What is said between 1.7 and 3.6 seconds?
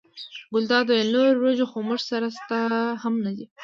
خو موږ سره شته هم نه دي.